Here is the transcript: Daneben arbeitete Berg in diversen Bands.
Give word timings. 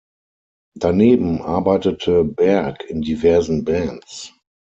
Daneben 0.75 1.43
arbeitete 1.43 2.23
Berg 2.23 2.85
in 2.89 3.03
diversen 3.03 3.63
Bands. 3.65 4.33